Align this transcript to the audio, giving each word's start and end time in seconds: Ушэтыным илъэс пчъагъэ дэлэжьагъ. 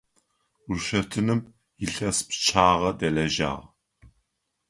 Ушэтыным 0.71 1.41
илъэс 1.85 2.17
пчъагъэ 2.27 2.91
дэлэжьагъ. 2.99 3.65